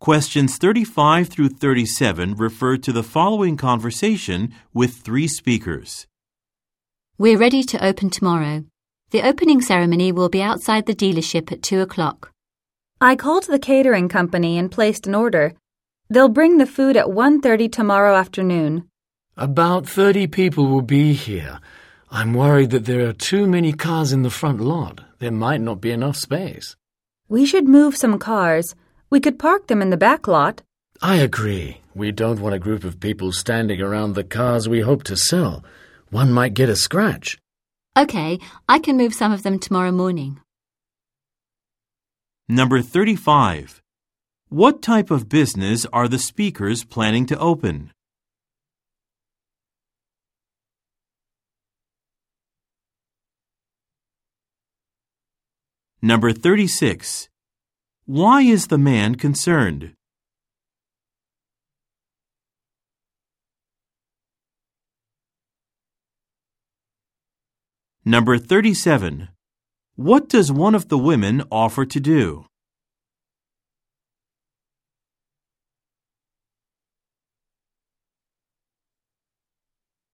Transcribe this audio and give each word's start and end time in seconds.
Questions 0.00 0.58
35 0.58 1.28
through 1.28 1.48
37 1.48 2.36
refer 2.36 2.76
to 2.76 2.92
the 2.92 3.02
following 3.02 3.56
conversation 3.56 4.54
with 4.72 4.94
three 4.94 5.26
speakers. 5.26 6.06
We're 7.18 7.36
ready 7.36 7.64
to 7.64 7.84
open 7.84 8.08
tomorrow. 8.10 8.64
The 9.10 9.22
opening 9.22 9.60
ceremony 9.60 10.12
will 10.12 10.28
be 10.28 10.40
outside 10.40 10.86
the 10.86 10.94
dealership 10.94 11.50
at 11.50 11.64
2 11.64 11.80
o'clock. 11.80 12.30
I 13.00 13.16
called 13.16 13.48
the 13.48 13.58
catering 13.58 14.08
company 14.08 14.56
and 14.56 14.70
placed 14.70 15.08
an 15.08 15.16
order. 15.16 15.54
They'll 16.08 16.28
bring 16.28 16.58
the 16.58 16.66
food 16.66 16.96
at 16.96 17.10
1:30 17.10 17.68
tomorrow 17.68 18.14
afternoon. 18.14 18.84
About 19.36 19.88
30 19.88 20.28
people 20.28 20.68
will 20.68 20.82
be 20.82 21.12
here. 21.12 21.58
I'm 22.08 22.34
worried 22.34 22.70
that 22.70 22.84
there 22.84 23.04
are 23.08 23.12
too 23.12 23.48
many 23.48 23.72
cars 23.72 24.12
in 24.12 24.22
the 24.22 24.30
front 24.30 24.60
lot. 24.60 25.00
There 25.18 25.32
might 25.32 25.60
not 25.60 25.80
be 25.80 25.90
enough 25.90 26.16
space. 26.16 26.76
We 27.28 27.44
should 27.44 27.66
move 27.66 27.96
some 27.96 28.18
cars. 28.20 28.76
We 29.10 29.20
could 29.20 29.38
park 29.38 29.68
them 29.68 29.80
in 29.80 29.90
the 29.90 29.96
back 29.96 30.28
lot. 30.28 30.62
I 31.00 31.16
agree. 31.16 31.80
We 31.94 32.12
don't 32.12 32.40
want 32.40 32.54
a 32.54 32.58
group 32.58 32.84
of 32.84 33.00
people 33.00 33.32
standing 33.32 33.80
around 33.80 34.14
the 34.14 34.24
cars 34.24 34.68
we 34.68 34.80
hope 34.80 35.02
to 35.04 35.16
sell. 35.16 35.64
One 36.10 36.30
might 36.30 36.54
get 36.54 36.68
a 36.68 36.76
scratch. 36.76 37.38
OK, 37.96 38.38
I 38.68 38.78
can 38.78 38.96
move 38.96 39.14
some 39.14 39.32
of 39.32 39.42
them 39.42 39.58
tomorrow 39.58 39.92
morning. 39.92 40.40
Number 42.48 42.82
35. 42.82 43.80
What 44.50 44.82
type 44.82 45.10
of 45.10 45.28
business 45.28 45.86
are 45.92 46.08
the 46.08 46.18
speakers 46.18 46.84
planning 46.84 47.26
to 47.26 47.38
open? 47.38 47.92
Number 56.00 56.32
36. 56.32 57.28
Why 58.08 58.40
is 58.40 58.68
the 58.68 58.78
man 58.78 59.16
concerned? 59.16 59.92
Number 68.06 68.38
37. 68.38 69.28
What 69.96 70.30
does 70.30 70.50
one 70.50 70.74
of 70.74 70.88
the 70.88 70.96
women 70.96 71.42
offer 71.52 71.84
to 71.84 72.00
do? 72.00 72.46